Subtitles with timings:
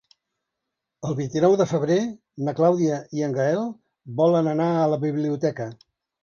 [1.09, 1.97] El vint-i-nou de febrer
[2.47, 3.61] na Clàudia i en Gaël
[4.23, 5.71] volen anar a la biblioteca.